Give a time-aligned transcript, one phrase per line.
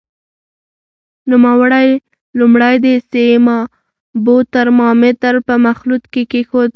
[1.31, 1.89] نوموړی
[2.39, 6.69] لومړی د سیمابو ترمامتر په مخلوط کې کېښود.